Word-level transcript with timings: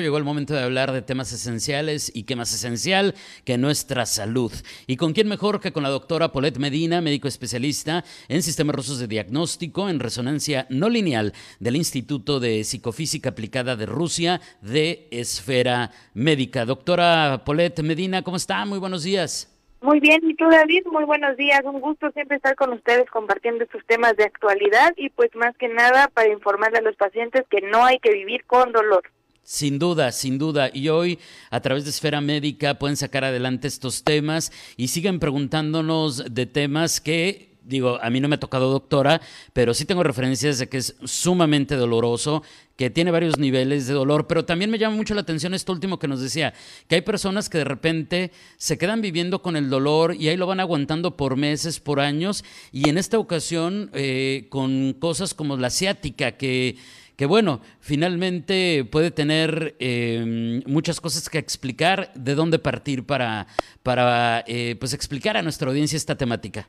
Llegó 0.00 0.16
el 0.16 0.24
momento 0.24 0.54
de 0.54 0.62
hablar 0.62 0.90
de 0.90 1.02
temas 1.02 1.34
esenciales 1.34 2.10
y 2.14 2.24
qué 2.24 2.34
más 2.34 2.54
esencial 2.54 3.14
que 3.44 3.58
nuestra 3.58 4.06
salud. 4.06 4.50
¿Y 4.86 4.96
con 4.96 5.12
quién 5.12 5.28
mejor 5.28 5.60
que 5.60 5.70
con 5.70 5.82
la 5.82 5.90
doctora 5.90 6.32
Paulette 6.32 6.56
Medina, 6.56 7.02
médico 7.02 7.28
especialista 7.28 8.02
en 8.28 8.42
sistemas 8.42 8.74
rusos 8.74 8.98
de 9.00 9.06
diagnóstico 9.06 9.90
en 9.90 10.00
resonancia 10.00 10.66
no 10.70 10.88
lineal 10.88 11.34
del 11.60 11.76
Instituto 11.76 12.40
de 12.40 12.64
Psicofísica 12.64 13.28
Aplicada 13.28 13.76
de 13.76 13.84
Rusia 13.84 14.40
de 14.62 15.08
Esfera 15.10 15.90
Médica? 16.14 16.64
Doctora 16.64 17.42
Paulette 17.44 17.82
Medina, 17.82 18.22
¿cómo 18.22 18.38
está? 18.38 18.64
Muy 18.64 18.78
buenos 18.78 19.02
días. 19.02 19.54
Muy 19.82 20.00
bien, 20.00 20.20
y 20.22 20.34
tú 20.36 20.48
David, 20.48 20.86
muy 20.90 21.04
buenos 21.04 21.36
días, 21.36 21.60
un 21.64 21.82
gusto 21.82 22.10
siempre 22.12 22.38
estar 22.38 22.54
con 22.54 22.72
ustedes 22.72 23.10
compartiendo 23.10 23.64
estos 23.64 23.84
temas 23.84 24.16
de 24.16 24.24
actualidad 24.24 24.94
y 24.96 25.10
pues 25.10 25.28
más 25.34 25.54
que 25.58 25.68
nada 25.68 26.08
para 26.08 26.32
informarle 26.32 26.78
a 26.78 26.82
los 26.82 26.96
pacientes 26.96 27.42
que 27.50 27.60
no 27.60 27.84
hay 27.84 27.98
que 27.98 28.10
vivir 28.10 28.46
con 28.46 28.72
dolor. 28.72 29.02
Sin 29.44 29.78
duda, 29.78 30.12
sin 30.12 30.38
duda. 30.38 30.70
Y 30.72 30.88
hoy, 30.88 31.18
a 31.50 31.60
través 31.60 31.84
de 31.84 31.90
Esfera 31.90 32.20
Médica, 32.20 32.78
pueden 32.78 32.96
sacar 32.96 33.24
adelante 33.24 33.68
estos 33.68 34.04
temas 34.04 34.52
y 34.76 34.88
siguen 34.88 35.18
preguntándonos 35.18 36.32
de 36.32 36.46
temas 36.46 37.00
que 37.00 37.52
digo, 37.64 37.98
a 38.02 38.10
mí 38.10 38.20
no 38.20 38.28
me 38.28 38.36
ha 38.36 38.40
tocado 38.40 38.70
doctora, 38.70 39.20
pero 39.52 39.74
sí 39.74 39.84
tengo 39.84 40.02
referencias 40.02 40.58
de 40.58 40.68
que 40.68 40.78
es 40.78 40.96
sumamente 41.04 41.76
doloroso, 41.76 42.42
que 42.76 42.90
tiene 42.90 43.10
varios 43.10 43.38
niveles 43.38 43.86
de 43.86 43.94
dolor, 43.94 44.26
pero 44.26 44.44
también 44.44 44.70
me 44.70 44.78
llama 44.78 44.96
mucho 44.96 45.14
la 45.14 45.20
atención 45.20 45.54
esto 45.54 45.72
último 45.72 45.98
que 45.98 46.08
nos 46.08 46.20
decía, 46.20 46.54
que 46.88 46.96
hay 46.96 47.02
personas 47.02 47.48
que 47.48 47.58
de 47.58 47.64
repente 47.64 48.32
se 48.56 48.78
quedan 48.78 49.00
viviendo 49.00 49.42
con 49.42 49.56
el 49.56 49.70
dolor 49.70 50.16
y 50.16 50.28
ahí 50.28 50.36
lo 50.36 50.46
van 50.46 50.60
aguantando 50.60 51.16
por 51.16 51.36
meses, 51.36 51.80
por 51.80 52.00
años, 52.00 52.44
y 52.72 52.88
en 52.88 52.98
esta 52.98 53.18
ocasión 53.18 53.90
eh, 53.92 54.46
con 54.48 54.94
cosas 54.94 55.34
como 55.34 55.56
la 55.56 55.70
ciática, 55.70 56.32
que 56.32 56.76
que 57.22 57.26
bueno, 57.26 57.60
finalmente 57.78 58.84
puede 58.90 59.12
tener 59.12 59.76
em, 59.78 60.60
muchas 60.66 61.00
cosas 61.00 61.30
que 61.30 61.38
explicar, 61.38 62.12
de 62.14 62.34
dónde 62.34 62.58
partir 62.58 63.06
para, 63.06 63.46
para 63.84 64.42
eh, 64.48 64.74
pues 64.80 64.92
explicar 64.92 65.36
a 65.36 65.42
nuestra 65.42 65.68
audiencia 65.68 65.96
esta 65.96 66.16
temática. 66.16 66.66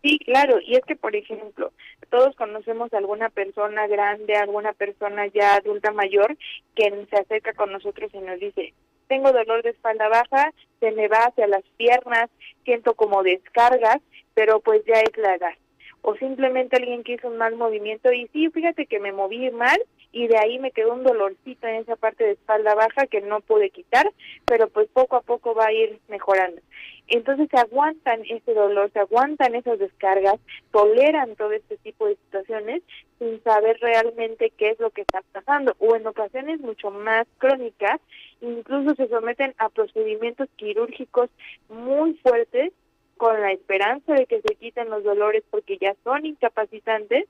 Sí, 0.00 0.20
claro, 0.20 0.60
y 0.64 0.76
es 0.76 0.84
que, 0.86 0.94
por 0.94 1.16
ejemplo, 1.16 1.72
todos 2.08 2.36
conocemos 2.36 2.92
a 2.92 2.98
alguna 2.98 3.30
persona 3.30 3.88
grande, 3.88 4.36
alguna 4.36 4.74
persona 4.74 5.26
ya 5.26 5.56
adulta 5.56 5.90
mayor 5.90 6.36
que 6.76 7.06
se 7.10 7.16
acerca 7.16 7.52
con 7.54 7.72
nosotros 7.72 8.12
y 8.14 8.18
nos 8.18 8.38
dice, 8.38 8.72
tengo 9.08 9.32
dolor 9.32 9.64
de 9.64 9.70
espalda 9.70 10.06
baja, 10.06 10.52
se 10.78 10.92
me 10.92 11.08
va 11.08 11.24
hacia 11.24 11.48
las 11.48 11.64
piernas, 11.76 12.30
siento 12.64 12.94
como 12.94 13.24
descargas, 13.24 13.98
pero 14.34 14.60
pues 14.60 14.84
ya 14.86 15.00
es 15.00 15.16
la 15.16 15.34
edad 15.34 15.54
o 16.02 16.14
simplemente 16.16 16.76
alguien 16.76 17.02
que 17.02 17.14
hizo 17.14 17.28
un 17.28 17.36
mal 17.36 17.56
movimiento 17.56 18.12
y 18.12 18.28
sí, 18.28 18.48
fíjate 18.50 18.86
que 18.86 19.00
me 19.00 19.12
moví 19.12 19.50
mal 19.50 19.78
y 20.12 20.26
de 20.26 20.38
ahí 20.38 20.58
me 20.58 20.72
quedó 20.72 20.94
un 20.94 21.04
dolorcito 21.04 21.66
en 21.66 21.76
esa 21.76 21.96
parte 21.96 22.24
de 22.24 22.32
espalda 22.32 22.74
baja 22.74 23.06
que 23.06 23.20
no 23.20 23.40
pude 23.40 23.70
quitar, 23.70 24.10
pero 24.44 24.68
pues 24.68 24.88
poco 24.88 25.16
a 25.16 25.22
poco 25.22 25.54
va 25.54 25.66
a 25.66 25.72
ir 25.72 25.98
mejorando. 26.08 26.60
Entonces 27.06 27.48
se 27.50 27.58
aguantan 27.58 28.22
ese 28.28 28.54
dolor, 28.54 28.90
se 28.92 29.00
aguantan 29.00 29.54
esas 29.56 29.78
descargas, 29.78 30.36
toleran 30.70 31.34
todo 31.34 31.52
este 31.52 31.76
tipo 31.78 32.06
de 32.06 32.16
situaciones 32.16 32.82
sin 33.18 33.42
saber 33.42 33.78
realmente 33.80 34.52
qué 34.56 34.70
es 34.70 34.80
lo 34.80 34.90
que 34.90 35.02
está 35.02 35.20
pasando 35.32 35.74
o 35.80 35.96
en 35.96 36.06
ocasiones 36.06 36.60
mucho 36.60 36.90
más 36.90 37.26
crónicas, 37.38 38.00
incluso 38.40 38.94
se 38.94 39.08
someten 39.08 39.54
a 39.58 39.68
procedimientos 39.68 40.48
quirúrgicos 40.56 41.30
muy 41.68 42.14
fuertes 42.14 42.72
con 43.20 43.38
la 43.38 43.52
esperanza 43.52 44.14
de 44.14 44.24
que 44.24 44.40
se 44.40 44.54
quiten 44.54 44.88
los 44.88 45.04
dolores 45.04 45.44
porque 45.50 45.76
ya 45.76 45.94
son 46.04 46.24
incapacitantes, 46.24 47.26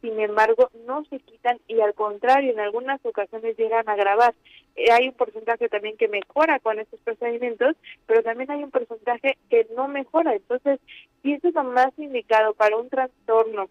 sin 0.00 0.20
embargo 0.20 0.70
no 0.86 1.04
se 1.06 1.18
quitan 1.18 1.58
y 1.66 1.80
al 1.80 1.94
contrario 1.94 2.52
en 2.52 2.60
algunas 2.60 3.04
ocasiones 3.04 3.56
llegan 3.56 3.88
a 3.88 3.94
agravar. 3.94 4.36
Eh, 4.76 4.92
hay 4.92 5.08
un 5.08 5.14
porcentaje 5.14 5.68
también 5.68 5.96
que 5.96 6.06
mejora 6.06 6.60
con 6.60 6.78
estos 6.78 7.00
procedimientos, 7.00 7.74
pero 8.06 8.22
también 8.22 8.52
hay 8.52 8.62
un 8.62 8.70
porcentaje 8.70 9.36
que 9.50 9.66
no 9.74 9.88
mejora. 9.88 10.32
Entonces, 10.32 10.78
si 11.24 11.32
eso 11.32 11.48
es 11.48 11.54
lo 11.54 11.64
más 11.64 11.90
indicado 11.98 12.54
para 12.54 12.76
un 12.76 12.88
trastorno 12.88 13.68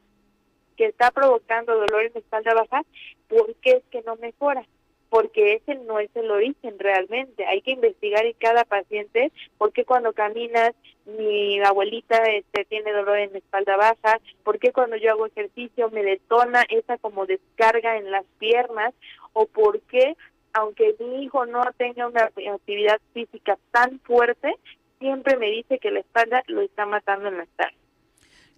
que 0.75 0.87
está 0.87 1.09
provocando 1.11 1.73
dolor 1.73 2.03
en 2.03 2.17
espalda 2.17 2.53
baja, 2.53 2.81
¿por 3.29 3.55
qué 3.61 3.77
es 3.77 3.83
que 3.91 4.01
no 4.01 4.17
mejora? 4.17 4.65
Porque 5.11 5.55
ese 5.55 5.75
no 5.75 5.99
es 5.99 6.09
el 6.15 6.31
origen 6.31 6.79
realmente. 6.79 7.45
Hay 7.45 7.61
que 7.61 7.71
investigar 7.71 8.25
en 8.25 8.33
cada 8.39 8.63
paciente 8.63 9.33
porque 9.57 9.83
cuando 9.83 10.13
caminas 10.13 10.71
mi 11.05 11.59
abuelita 11.59 12.15
este 12.29 12.63
tiene 12.63 12.93
dolor 12.93 13.17
en 13.19 13.33
la 13.33 13.39
espalda 13.39 13.75
baja, 13.75 14.21
porque 14.45 14.71
cuando 14.71 14.95
yo 14.95 15.11
hago 15.11 15.25
ejercicio 15.25 15.89
me 15.89 16.01
detona 16.01 16.63
esa 16.69 16.97
como 16.97 17.25
descarga 17.25 17.97
en 17.97 18.09
las 18.09 18.23
piernas 18.39 18.93
o 19.33 19.47
porque 19.47 20.15
aunque 20.53 20.95
mi 21.01 21.25
hijo 21.25 21.45
no 21.45 21.61
tenga 21.75 22.07
una 22.07 22.31
actividad 22.53 23.01
física 23.13 23.57
tan 23.71 23.99
fuerte, 23.99 24.55
siempre 24.99 25.35
me 25.35 25.51
dice 25.51 25.77
que 25.79 25.91
la 25.91 25.99
espalda 25.99 26.41
lo 26.47 26.61
está 26.61 26.85
matando 26.85 27.27
en 27.27 27.37
la 27.37 27.45
tarde. 27.57 27.75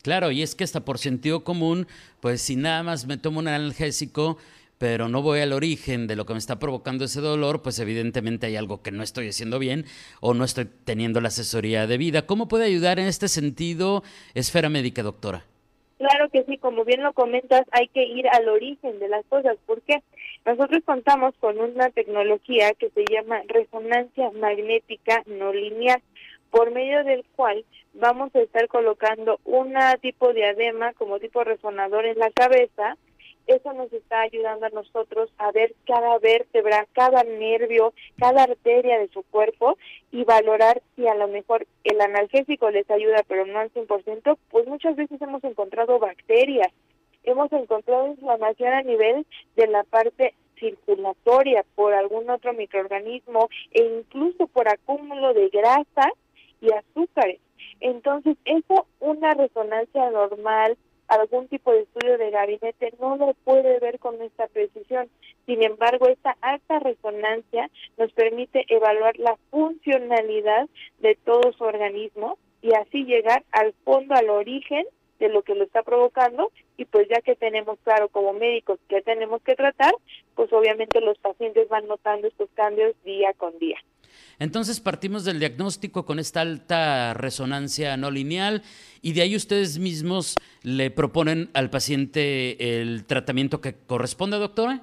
Claro, 0.03 0.29
y 0.29 0.43
es 0.43 0.53
que 0.53 0.65
hasta 0.65 0.85
por 0.85 0.99
sentido 0.99 1.43
común, 1.43 1.87
pues 2.19 2.43
si 2.43 2.57
nada 2.57 2.83
más 2.83 3.07
me 3.07 3.17
tomo 3.17 3.39
un 3.39 3.47
analgésico 3.47 4.37
pero 4.83 5.07
no 5.07 5.21
voy 5.21 5.39
al 5.39 5.53
origen 5.53 6.07
de 6.07 6.17
lo 6.17 6.25
que 6.25 6.33
me 6.33 6.39
está 6.39 6.59
provocando 6.59 7.05
ese 7.05 7.21
dolor, 7.21 7.61
pues 7.61 7.79
evidentemente 7.79 8.47
hay 8.47 8.57
algo 8.57 8.81
que 8.81 8.91
no 8.91 9.01
estoy 9.01 9.29
haciendo 9.29 9.57
bien 9.57 9.85
o 10.19 10.33
no 10.33 10.43
estoy 10.43 10.65
teniendo 10.65 11.21
la 11.21 11.29
asesoría 11.29 11.87
de 11.87 11.97
vida. 11.97 12.25
¿Cómo 12.25 12.49
puede 12.49 12.65
ayudar 12.65 12.99
en 12.99 13.05
este 13.05 13.29
sentido 13.29 14.03
Esfera 14.33 14.67
Médica, 14.67 15.01
doctora? 15.01 15.45
Claro 15.99 16.27
que 16.29 16.43
sí, 16.43 16.57
como 16.57 16.83
bien 16.83 17.01
lo 17.01 17.13
comentas, 17.13 17.61
hay 17.71 17.87
que 17.87 18.03
ir 18.03 18.27
al 18.27 18.49
origen 18.49 18.99
de 18.99 19.07
las 19.07 19.25
cosas. 19.27 19.55
¿Por 19.65 19.81
qué? 19.83 20.03
Nosotros 20.45 20.83
contamos 20.83 21.33
con 21.39 21.57
una 21.59 21.89
tecnología 21.91 22.73
que 22.73 22.89
se 22.89 23.05
llama 23.09 23.39
resonancia 23.47 24.31
magnética 24.31 25.23
no 25.27 25.53
lineal, 25.53 26.01
por 26.51 26.71
medio 26.71 27.05
del 27.05 27.23
cual 27.37 27.63
vamos 27.93 28.35
a 28.35 28.41
estar 28.41 28.67
colocando 28.67 29.39
un 29.45 29.75
tipo 30.01 30.33
de 30.33 30.43
adema 30.43 30.91
como 30.95 31.19
tipo 31.19 31.41
resonador 31.45 32.05
en 32.05 32.19
la 32.19 32.31
cabeza, 32.31 32.97
eso 33.47 33.73
nos 33.73 33.91
está 33.91 34.21
ayudando 34.21 34.65
a 34.65 34.69
nosotros 34.69 35.29
a 35.37 35.51
ver 35.51 35.75
cada 35.85 36.17
vértebra, 36.19 36.87
cada 36.93 37.23
nervio, 37.23 37.93
cada 38.17 38.43
arteria 38.43 38.99
de 38.99 39.09
su 39.09 39.23
cuerpo 39.23 39.77
y 40.11 40.23
valorar 40.23 40.81
si 40.95 41.07
a 41.07 41.15
lo 41.15 41.27
mejor 41.27 41.67
el 41.83 41.99
analgésico 42.01 42.69
les 42.69 42.89
ayuda, 42.89 43.23
pero 43.27 43.45
no 43.45 43.59
al 43.59 43.71
100%, 43.73 44.37
pues 44.49 44.67
muchas 44.67 44.95
veces 44.95 45.21
hemos 45.21 45.43
encontrado 45.43 45.99
bacterias, 45.99 46.71
hemos 47.23 47.51
encontrado 47.51 48.07
inflamación 48.07 48.73
a 48.73 48.81
nivel 48.81 49.25
de 49.55 49.67
la 49.67 49.83
parte 49.83 50.33
circulatoria 50.59 51.65
por 51.75 51.93
algún 51.93 52.29
otro 52.29 52.53
microorganismo 52.53 53.49
e 53.71 53.83
incluso 53.83 54.47
por 54.47 54.69
acúmulo 54.69 55.33
de 55.33 55.49
grasa 55.49 56.09
y 56.61 56.71
azúcares. 56.71 57.39
Entonces, 57.79 58.37
eso, 58.45 58.87
una 58.99 59.33
resonancia 59.33 60.09
normal, 60.11 60.77
algún 61.13 61.47
tipo 61.47 61.71
de 61.71 61.81
estudio 61.81 62.17
de 62.17 62.31
gabinete 62.31 62.93
no 62.99 63.15
lo 63.17 63.33
puede 63.43 63.79
ver 63.79 63.99
con 63.99 64.21
esta 64.21 64.47
precisión. 64.47 65.09
Sin 65.45 65.63
embargo, 65.63 66.07
esta 66.07 66.37
alta 66.41 66.79
resonancia 66.79 67.69
nos 67.97 68.11
permite 68.13 68.65
evaluar 68.67 69.17
la 69.17 69.37
funcionalidad 69.49 70.67
de 70.99 71.15
todo 71.15 71.51
su 71.53 71.63
organismo 71.63 72.37
y 72.61 72.73
así 72.73 73.03
llegar 73.03 73.43
al 73.51 73.73
fondo, 73.83 74.15
al 74.15 74.29
origen 74.29 74.85
de 75.19 75.29
lo 75.29 75.41
que 75.43 75.55
lo 75.55 75.63
está 75.63 75.83
provocando 75.83 76.51
y 76.77 76.85
pues 76.85 77.07
ya 77.07 77.21
que 77.21 77.35
tenemos 77.35 77.77
claro 77.83 78.09
como 78.09 78.33
médicos 78.33 78.79
que 78.89 79.01
tenemos 79.01 79.41
que 79.41 79.55
tratar, 79.55 79.93
pues 80.35 80.51
obviamente 80.51 81.01
los 81.01 81.17
pacientes 81.19 81.69
van 81.69 81.87
notando 81.87 82.27
estos 82.27 82.49
cambios 82.55 82.95
día 83.03 83.33
con 83.33 83.57
día. 83.59 83.77
Entonces 84.39 84.79
partimos 84.79 85.25
del 85.25 85.39
diagnóstico 85.39 86.05
con 86.05 86.19
esta 86.19 86.41
alta 86.41 87.13
resonancia 87.13 87.97
no 87.97 88.11
lineal 88.11 88.63
y 89.01 89.13
de 89.13 89.21
ahí 89.21 89.35
ustedes 89.35 89.79
mismos 89.79 90.35
le 90.63 90.91
proponen 90.91 91.49
al 91.53 91.69
paciente 91.69 92.81
el 92.81 93.05
tratamiento 93.05 93.61
que 93.61 93.75
corresponde, 93.75 94.37
doctora. 94.37 94.81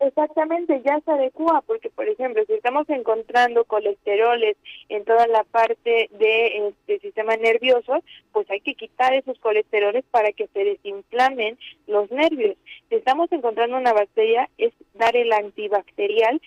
Exactamente, 0.00 0.80
ya 0.84 1.00
se 1.04 1.10
adecua, 1.10 1.62
porque 1.66 1.90
por 1.90 2.08
ejemplo, 2.08 2.44
si 2.46 2.52
estamos 2.52 2.88
encontrando 2.88 3.64
colesteroles 3.64 4.56
en 4.88 5.04
toda 5.04 5.26
la 5.26 5.42
parte 5.42 6.08
de, 6.12 6.68
este 6.68 7.00
sistema 7.00 7.36
nervioso, 7.36 8.00
pues 8.32 8.48
hay 8.48 8.60
que 8.60 8.74
quitar 8.74 9.12
esos 9.14 9.38
colesteroles 9.40 10.04
para 10.12 10.30
que 10.32 10.46
se 10.48 10.64
desinflamen 10.64 11.58
los 11.88 12.08
nervios. 12.12 12.56
Si 12.88 12.94
estamos 12.94 13.30
encontrando 13.32 13.76
una 13.76 13.92
bacteria, 13.92 14.48
es 14.56 14.72
dar 14.94 15.16
el 15.16 15.32
antibacterial 15.32 16.40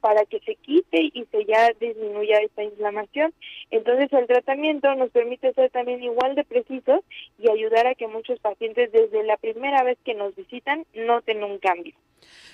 para 0.00 0.24
que 0.24 0.40
se 0.40 0.56
quite 0.56 1.10
y 1.12 1.26
se 1.30 1.44
ya 1.44 1.72
disminuya 1.80 2.38
esta 2.40 2.62
inflamación. 2.62 3.32
Entonces 3.70 4.12
el 4.12 4.26
tratamiento 4.26 4.94
nos 4.94 5.10
permite 5.10 5.52
ser 5.52 5.70
también 5.70 6.02
igual 6.02 6.34
de 6.34 6.44
precisos 6.44 7.00
y 7.38 7.50
ayudar 7.50 7.86
a 7.86 7.94
que 7.94 8.06
muchos 8.06 8.38
pacientes 8.40 8.92
desde 8.92 9.22
la 9.24 9.36
primera 9.36 9.82
vez 9.82 9.98
que 10.04 10.14
nos 10.14 10.34
visitan 10.34 10.84
noten 10.94 11.44
un 11.44 11.58
cambio. 11.58 11.94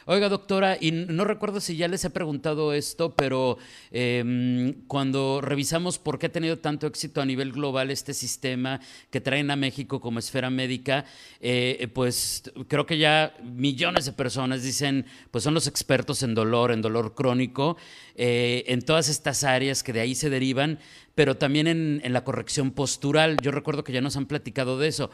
Oiga, 0.08 0.28
doctora, 0.28 0.78
y 0.80 0.92
no 0.92 1.24
recuerdo 1.24 1.60
si 1.60 1.76
ya 1.76 1.88
les 1.88 2.04
he 2.04 2.10
preguntado 2.10 2.72
esto, 2.72 3.16
pero 3.16 3.58
em, 3.90 4.86
cuando 4.86 5.40
revisamos 5.40 5.98
por 5.98 6.20
qué 6.20 6.26
ha 6.26 6.32
tenido 6.32 6.58
tanto 6.58 6.86
éxito 6.86 7.20
a 7.20 7.26
nivel 7.26 7.50
global 7.50 7.90
este 7.90 8.14
sistema 8.14 8.80
que 9.10 9.20
traen 9.20 9.50
a 9.50 9.56
México 9.56 10.00
como 10.00 10.20
esfera 10.20 10.48
médica, 10.48 11.06
eh, 11.40 11.88
pues 11.92 12.52
creo 12.68 12.86
que 12.86 12.98
ya 12.98 13.34
millones 13.42 14.04
de 14.04 14.12
personas 14.12 14.62
dicen, 14.62 15.06
pues 15.32 15.42
son 15.42 15.54
los 15.54 15.66
expertos 15.66 16.22
en 16.22 16.36
dolor, 16.36 16.70
en 16.70 16.82
dolor 16.82 17.16
crónico, 17.16 17.35
eh, 17.40 18.64
en 18.68 18.82
todas 18.82 19.08
estas 19.08 19.44
áreas 19.44 19.82
que 19.82 19.92
de 19.92 20.00
ahí 20.00 20.14
se 20.14 20.30
derivan, 20.30 20.78
pero 21.14 21.36
también 21.36 21.66
en, 21.66 22.00
en 22.04 22.12
la 22.12 22.24
corrección 22.24 22.70
postural. 22.70 23.36
Yo 23.42 23.50
recuerdo 23.50 23.84
que 23.84 23.92
ya 23.92 24.00
nos 24.00 24.16
han 24.16 24.26
platicado 24.26 24.78
de 24.78 24.88
eso. 24.88 25.10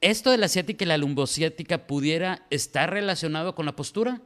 ¿Esto 0.00 0.30
de 0.30 0.38
la 0.38 0.48
ciática 0.48 0.84
y 0.84 0.88
la 0.88 0.98
lumbociática 0.98 1.86
pudiera 1.86 2.46
estar 2.50 2.90
relacionado 2.90 3.54
con 3.54 3.66
la 3.66 3.76
postura? 3.76 4.20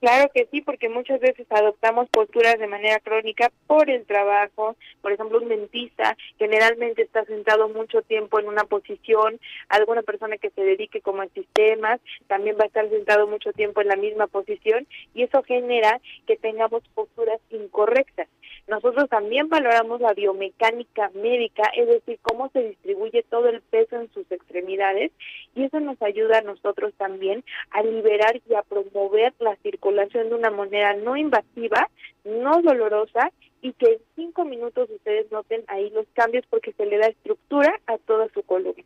Claro 0.00 0.30
que 0.34 0.46
sí, 0.50 0.60
porque 0.60 0.90
muchas 0.90 1.18
veces 1.20 1.46
adoptamos 1.48 2.08
posturas 2.10 2.58
de 2.58 2.66
manera 2.66 3.00
crónica 3.00 3.50
por 3.66 3.88
el 3.88 4.04
trabajo. 4.04 4.76
Por 5.00 5.12
ejemplo, 5.12 5.38
un 5.38 5.48
dentista 5.48 6.16
generalmente 6.38 7.02
está 7.02 7.24
sentado 7.24 7.68
mucho 7.70 8.02
tiempo 8.02 8.38
en 8.38 8.48
una 8.48 8.64
posición. 8.64 9.40
Alguna 9.68 10.02
persona 10.02 10.36
que 10.36 10.50
se 10.50 10.62
dedique 10.62 11.00
como 11.00 11.22
a 11.22 11.28
sistemas 11.28 12.00
también 12.26 12.56
va 12.58 12.64
a 12.64 12.66
estar 12.66 12.88
sentado 12.90 13.26
mucho 13.26 13.52
tiempo 13.52 13.80
en 13.80 13.88
la 13.88 13.96
misma 13.96 14.26
posición 14.26 14.86
y 15.14 15.22
eso 15.22 15.42
genera 15.42 16.00
que 16.26 16.36
tengamos 16.36 16.82
posturas 16.94 17.40
incorrectas. 17.50 18.28
Nosotros 18.74 19.08
también 19.08 19.48
valoramos 19.48 20.00
la 20.00 20.14
biomecánica 20.14 21.08
médica, 21.14 21.62
es 21.76 21.86
decir, 21.86 22.18
cómo 22.22 22.50
se 22.52 22.70
distribuye 22.70 23.22
todo 23.30 23.48
el 23.48 23.60
peso 23.60 23.94
en 23.94 24.12
sus 24.12 24.28
extremidades 24.32 25.12
y 25.54 25.62
eso 25.62 25.78
nos 25.78 26.02
ayuda 26.02 26.38
a 26.38 26.42
nosotros 26.42 26.92
también 26.96 27.44
a 27.70 27.84
liberar 27.84 28.40
y 28.48 28.54
a 28.54 28.62
promover 28.62 29.32
la 29.38 29.54
circulación 29.62 30.28
de 30.28 30.34
una 30.34 30.50
manera 30.50 30.92
no 30.94 31.16
invasiva, 31.16 31.88
no 32.24 32.62
dolorosa 32.62 33.30
y 33.62 33.74
que 33.74 33.92
en 33.92 33.98
cinco 34.16 34.44
minutos 34.44 34.90
ustedes 34.90 35.30
noten 35.30 35.62
ahí 35.68 35.90
los 35.90 36.06
cambios 36.12 36.44
porque 36.50 36.72
se 36.72 36.84
le 36.84 36.98
da 36.98 37.06
estructura 37.06 37.80
a 37.86 37.96
toda 37.98 38.26
su 38.34 38.42
columna. 38.42 38.82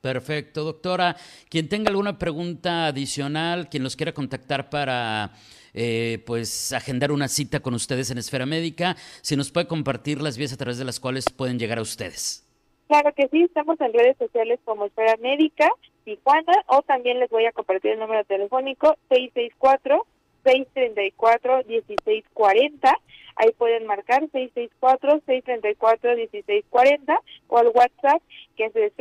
Perfecto, 0.00 0.64
doctora. 0.64 1.14
Quien 1.48 1.68
tenga 1.68 1.90
alguna 1.90 2.18
pregunta 2.18 2.86
adicional, 2.86 3.68
quien 3.68 3.84
los 3.84 3.94
quiera 3.94 4.12
contactar 4.12 4.68
para 4.68 5.32
eh, 5.74 6.22
pues 6.26 6.72
agendar 6.72 7.12
una 7.12 7.28
cita 7.28 7.60
con 7.60 7.74
ustedes 7.74 8.10
en 8.10 8.18
Esfera 8.18 8.46
Médica, 8.46 8.96
si 9.22 9.36
nos 9.36 9.50
puede 9.50 9.66
compartir 9.66 10.20
las 10.20 10.38
vías 10.38 10.52
a 10.52 10.56
través 10.56 10.78
de 10.78 10.84
las 10.84 11.00
cuales 11.00 11.26
pueden 11.30 11.58
llegar 11.58 11.78
a 11.78 11.82
ustedes. 11.82 12.44
Claro 12.88 13.12
que 13.14 13.28
sí, 13.28 13.42
estamos 13.42 13.80
en 13.80 13.92
redes 13.92 14.16
sociales 14.18 14.58
como 14.64 14.86
Esfera 14.86 15.16
Médica, 15.18 15.68
Tijuana, 16.04 16.52
o 16.68 16.82
también 16.82 17.20
les 17.20 17.30
voy 17.30 17.46
a 17.46 17.52
compartir 17.52 17.92
el 17.92 17.98
número 17.98 18.24
telefónico 18.24 18.96
664 19.08 20.06
634 20.44 21.64
1640 21.66 22.94
ahí 23.38 23.52
pueden 23.56 23.86
marcar 23.86 24.24
664-634-1640 24.24 27.20
o 27.48 27.58
al 27.58 27.68
WhatsApp 27.68 28.20
que 28.56 28.66
es 28.66 28.74
de 28.74 28.92